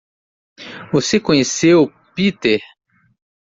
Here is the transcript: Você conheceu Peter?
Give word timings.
Você 0.91 1.19
conheceu 1.19 1.93
Peter? 2.15 2.59